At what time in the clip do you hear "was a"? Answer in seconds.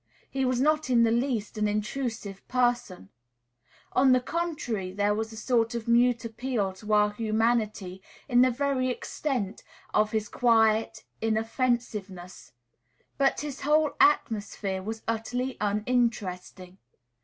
5.13-5.37